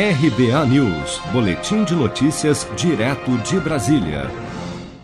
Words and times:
RBA 0.00 0.64
News, 0.66 1.20
Boletim 1.32 1.82
de 1.82 1.92
Notícias, 1.92 2.64
direto 2.76 3.36
de 3.38 3.58
Brasília. 3.58 4.30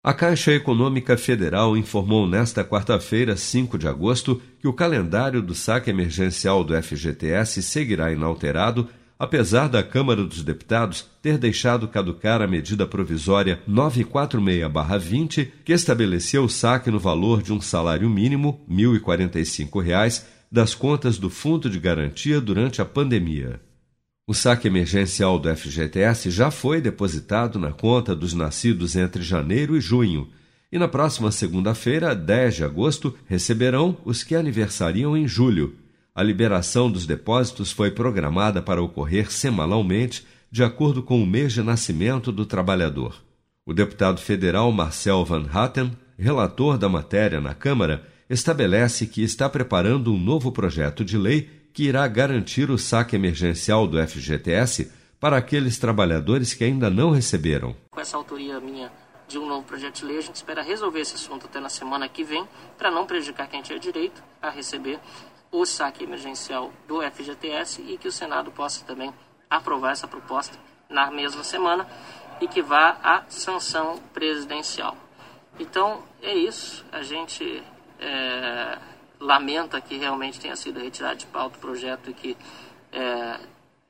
A 0.00 0.14
Caixa 0.14 0.52
Econômica 0.52 1.16
Federal 1.16 1.76
informou 1.76 2.24
nesta 2.24 2.62
quarta-feira, 2.62 3.36
5 3.36 3.76
de 3.76 3.88
agosto, 3.88 4.40
que 4.60 4.68
o 4.68 4.72
calendário 4.72 5.42
do 5.42 5.56
saque 5.56 5.90
emergencial 5.90 6.62
do 6.62 6.80
FGTS 6.80 7.64
seguirá 7.64 8.12
inalterado, 8.12 8.88
apesar 9.18 9.68
da 9.68 9.82
Câmara 9.82 10.22
dos 10.22 10.44
Deputados 10.44 11.04
ter 11.20 11.36
deixado 11.36 11.88
caducar 11.88 12.40
a 12.40 12.46
medida 12.46 12.86
provisória 12.86 13.60
946-20, 13.68 15.48
que 15.64 15.72
estabeleceu 15.72 16.44
o 16.44 16.48
saque 16.48 16.92
no 16.92 17.00
valor 17.00 17.42
de 17.42 17.52
um 17.52 17.60
salário 17.60 18.08
mínimo, 18.08 18.64
R$ 18.68 18.76
1.045, 18.76 20.22
das 20.52 20.76
contas 20.76 21.18
do 21.18 21.28
Fundo 21.28 21.68
de 21.68 21.80
Garantia 21.80 22.40
durante 22.40 22.80
a 22.80 22.84
pandemia. 22.84 23.65
O 24.28 24.34
saque 24.34 24.66
emergencial 24.66 25.38
do 25.38 25.54
FGTS 25.54 26.32
já 26.32 26.50
foi 26.50 26.80
depositado 26.80 27.60
na 27.60 27.70
conta 27.70 28.12
dos 28.12 28.34
nascidos 28.34 28.96
entre 28.96 29.22
janeiro 29.22 29.76
e 29.76 29.80
junho, 29.80 30.28
e 30.72 30.80
na 30.80 30.88
próxima 30.88 31.30
segunda-feira, 31.30 32.12
10 32.12 32.56
de 32.56 32.64
agosto, 32.64 33.16
receberão 33.26 33.96
os 34.04 34.24
que 34.24 34.34
aniversariam 34.34 35.16
em 35.16 35.28
julho. 35.28 35.76
A 36.12 36.24
liberação 36.24 36.90
dos 36.90 37.06
depósitos 37.06 37.70
foi 37.70 37.92
programada 37.92 38.60
para 38.60 38.82
ocorrer 38.82 39.30
semanalmente, 39.30 40.26
de 40.50 40.64
acordo 40.64 41.04
com 41.04 41.22
o 41.22 41.26
mês 41.26 41.52
de 41.52 41.62
nascimento 41.62 42.32
do 42.32 42.44
trabalhador. 42.44 43.22
O 43.64 43.72
deputado 43.72 44.20
federal 44.20 44.72
Marcel 44.72 45.24
Van 45.24 45.46
Hatten, 45.52 45.92
relator 46.18 46.76
da 46.76 46.88
matéria 46.88 47.40
na 47.40 47.54
Câmara, 47.54 48.04
estabelece 48.28 49.06
que 49.06 49.22
está 49.22 49.48
preparando 49.48 50.12
um 50.12 50.18
novo 50.18 50.50
projeto 50.50 51.04
de 51.04 51.16
lei 51.16 51.48
que 51.76 51.82
irá 51.82 52.08
garantir 52.08 52.70
o 52.70 52.78
saque 52.78 53.16
emergencial 53.16 53.86
do 53.86 53.98
FGTS 53.98 54.90
para 55.20 55.36
aqueles 55.36 55.78
trabalhadores 55.78 56.54
que 56.54 56.64
ainda 56.64 56.88
não 56.88 57.10
receberam. 57.10 57.76
Com 57.90 58.00
essa 58.00 58.16
autoria 58.16 58.58
minha 58.58 58.90
de 59.28 59.38
um 59.38 59.46
novo 59.46 59.66
projeto 59.66 59.96
de 59.96 60.06
lei, 60.06 60.16
a 60.16 60.22
gente 60.22 60.36
espera 60.36 60.62
resolver 60.62 61.00
esse 61.00 61.16
assunto 61.16 61.44
até 61.44 61.60
na 61.60 61.68
semana 61.68 62.08
que 62.08 62.24
vem, 62.24 62.48
para 62.78 62.90
não 62.90 63.04
prejudicar 63.04 63.46
quem 63.46 63.60
tinha 63.60 63.78
direito 63.78 64.24
a 64.40 64.48
receber 64.48 64.98
o 65.52 65.66
saque 65.66 66.02
emergencial 66.02 66.72
do 66.88 67.02
FGTS 67.02 67.82
e 67.82 67.98
que 67.98 68.08
o 68.08 68.12
Senado 68.12 68.50
possa 68.50 68.82
também 68.82 69.12
aprovar 69.50 69.92
essa 69.92 70.08
proposta 70.08 70.56
na 70.88 71.10
mesma 71.10 71.44
semana 71.44 71.86
e 72.40 72.48
que 72.48 72.62
vá 72.62 72.96
à 73.02 73.24
sanção 73.28 73.98
presidencial. 74.14 74.96
Então 75.60 76.02
é 76.22 76.34
isso, 76.34 76.86
a 76.90 77.02
gente 77.02 77.62
é, 78.00 78.78
lamenta 79.20 79.80
que 79.80 79.96
realmente 79.96 80.40
tenha 80.40 80.56
sido 80.56 80.80
retirado 80.80 81.16
de 81.16 81.26
pauta 81.26 81.56
o 81.56 81.60
projeto 81.60 82.10
e 82.10 82.14
que 82.14 82.36
é, 82.92 83.40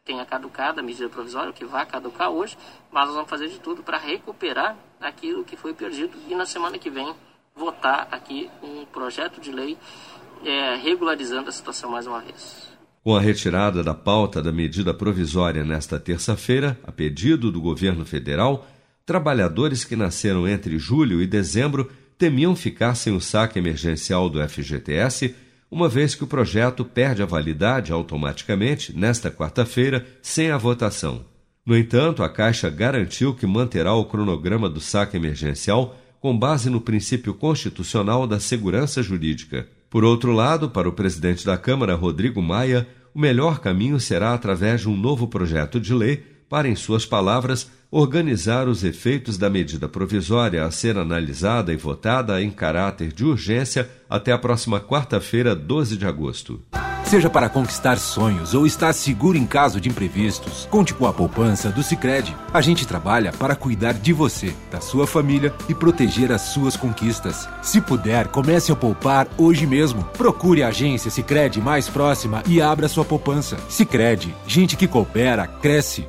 tenha 0.05 0.25
caducado 0.25 0.81
a 0.81 0.83
medida 0.83 1.09
provisória, 1.09 1.53
que 1.53 1.65
vai 1.65 1.85
caducar 1.85 2.31
hoje, 2.31 2.57
mas 2.93 3.07
nós 3.07 3.15
vamos 3.15 3.29
fazer 3.31 3.49
de 3.49 3.59
tudo 3.59 3.83
para 3.83 3.99
recuperar 3.99 4.77
aquilo 5.01 5.45
que 5.45 5.57
foi 5.57 5.75
perdido 5.75 6.17
e 6.29 6.35
na 6.35 6.47
semana 6.47 6.79
que 6.79 6.89
vem 6.89 7.13
votar 7.55 8.07
aqui 8.11 8.49
um 8.63 8.85
projeto 8.87 9.41
de 9.41 9.51
lei 9.51 9.77
é, 10.45 10.77
regularizando 10.77 11.49
a 11.49 11.53
situação 11.53 11.91
mais 11.91 12.07
uma 12.07 12.21
vez. 12.21 12.69
Com 13.03 13.17
a 13.17 13.21
retirada 13.21 13.83
da 13.83 13.95
pauta 13.95 14.43
da 14.43 14.53
medida 14.53 14.93
provisória 14.93 15.65
nesta 15.65 15.99
terça-feira, 15.99 16.79
a 16.85 16.93
pedido 16.93 17.51
do 17.51 17.61
governo 17.61 18.05
federal, 18.05 18.67
trabalhadores 19.05 19.85
que 19.85 19.95
nasceram 19.95 20.47
entre 20.47 20.79
julho 20.79 21.23
e 21.23 21.27
dezembro 21.27 21.91
temiam 22.19 22.57
ficar 22.57 22.95
sem 22.95 23.15
o 23.15 23.21
saque 23.21 23.59
emergencial 23.59 24.29
do 24.29 24.47
FGTS, 24.47 25.35
uma 25.71 25.89
vez 25.89 26.15
que 26.15 26.25
o 26.25 26.27
projeto 26.27 26.85
perde 26.85 27.23
a 27.23 27.27
validade 27.27 27.93
automaticamente 27.93 28.97
nesta 28.97 29.31
quarta-feira, 29.31 30.07
sem 30.23 30.51
a 30.51 30.57
votação. 30.57 31.25
No 31.65 31.77
entanto, 31.77 32.23
a 32.23 32.29
Caixa 32.29 32.71
garantiu 32.71 33.35
que 33.35 33.47
manterá 33.47 33.93
o 33.93 34.05
cronograma 34.05 34.69
do 34.69 34.81
saque 34.81 35.17
emergencial 35.17 35.99
com 36.21 36.37
base 36.39 36.71
no 36.71 36.81
princípio 36.81 37.35
constitucional 37.35 38.27
da 38.27 38.39
segurança 38.39 39.03
jurídica. 39.03 39.69
Por 39.91 40.05
outro 40.05 40.33
lado, 40.33 40.71
para 40.71 40.89
o 40.89 40.93
presidente 40.93 41.45
da 41.45 41.57
Câmara, 41.57 41.95
Rodrigo 41.95 42.41
Maia, 42.41 42.87
o 43.15 43.19
melhor 43.19 43.61
caminho 43.61 43.99
será 43.99 44.33
através 44.33 44.83
de 44.83 44.89
um 44.89 44.97
novo 44.97 45.27
projeto 45.27 45.81
de 45.81 45.93
lei 45.93 46.36
para, 46.49 46.69
em 46.69 46.77
suas 46.77 47.05
palavras, 47.05 47.71
organizar 47.91 48.69
os 48.69 48.85
efeitos 48.85 49.39
da 49.39 49.49
medida 49.49 49.89
provisória 49.89 50.65
a 50.65 50.71
ser 50.71 50.99
analisada 50.99 51.73
e 51.73 51.77
votada 51.77 52.41
em 52.43 52.51
caráter 52.51 53.13
de 53.13 53.25
urgência 53.25 53.89
até 54.09 54.33
a 54.33 54.39
próxima 54.39 54.81
quarta-feira, 54.81 55.55
12 55.55 55.97
de 55.97 56.07
agosto. 56.07 56.63
Seja 57.07 57.31
para 57.31 57.49
conquistar 57.49 57.99
sonhos 57.99 58.53
ou 58.53 58.67
estar 58.67 58.93
seguro 58.93 59.39
em 59.39 59.47
caso 59.47 59.81
de 59.81 59.89
imprevistos, 59.89 60.67
conte 60.69 60.93
com 60.93 61.07
a 61.07 61.13
poupança 61.13 61.71
do 61.71 61.81
Sicredi. 61.81 62.37
A 62.53 62.61
gente 62.61 62.85
trabalha 62.85 63.33
para 63.33 63.55
cuidar 63.55 63.93
de 63.93 64.13
você, 64.13 64.53
da 64.73 64.81
sua 64.81 65.07
família 65.07 65.55
e 65.69 65.75
proteger 65.75 66.33
as 66.33 66.43
suas 66.43 66.77
conquistas. 66.77 67.49
Se 67.63 67.81
puder, 67.81 68.27
comece 68.27 68.73
a 68.73 68.77
poupar 68.77 69.29
hoje 69.39 69.69
mesmo. 69.69 70.03
Procure 70.19 70.65
a 70.65 70.69
agência 70.69 71.09
Sicredi 71.09 71.61
mais 71.61 71.89
próxima 71.89 72.43
e 72.45 72.61
abra 72.61 72.89
sua 72.89 73.05
poupança. 73.05 73.57
Sicredi, 73.69 74.35
gente 74.45 74.77
que 74.77 74.89
coopera 74.89 75.47
cresce 75.47 76.09